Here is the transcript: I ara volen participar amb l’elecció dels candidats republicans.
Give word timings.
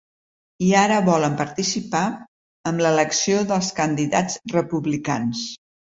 I 0.67 0.69
ara 0.83 0.95
volen 1.09 1.35
participar 1.41 2.01
amb 2.71 2.83
l’elecció 2.85 3.47
dels 3.53 3.73
candidats 3.81 4.41
republicans. 4.57 5.45